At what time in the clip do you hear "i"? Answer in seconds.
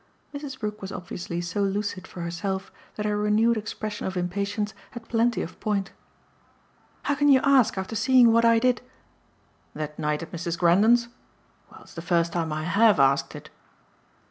8.43-8.57, 12.51-12.63